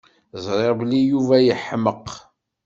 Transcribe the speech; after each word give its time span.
Ẓriɣ 0.45 0.73
belli 0.79 0.99
Yuba 1.01 1.35
yeḥmeq. 1.45 2.07